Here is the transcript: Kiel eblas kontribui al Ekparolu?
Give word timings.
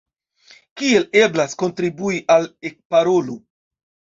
Kiel 0.81 1.05
eblas 1.21 1.53
kontribui 1.65 2.23
al 2.37 2.49
Ekparolu? 2.71 3.37